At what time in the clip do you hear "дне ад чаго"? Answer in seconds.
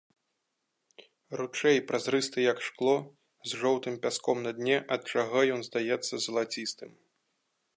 4.61-5.39